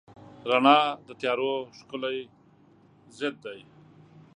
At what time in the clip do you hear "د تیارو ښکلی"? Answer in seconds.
1.07-2.19